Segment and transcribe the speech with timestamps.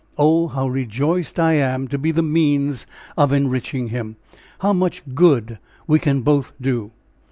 [0.17, 4.15] Oh, how rejoiced I am to be the means of enriching him!
[4.57, 6.89] How much good we can both do!"